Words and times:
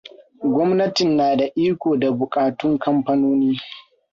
Gwamnatin 0.53 1.09
na 1.17 1.35
da 1.35 1.45
iko 1.55 1.97
da 1.97 2.11
buƙatun 2.11 2.77
kamfanoni. 2.79 3.59